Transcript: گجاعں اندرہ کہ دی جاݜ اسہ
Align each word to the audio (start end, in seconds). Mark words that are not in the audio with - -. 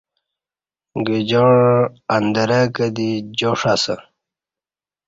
گجاعں 1.07 1.69
اندرہ 2.15 2.61
کہ 2.75 2.87
دی 2.95 3.09
جاݜ 3.37 3.61
اسہ 3.73 3.95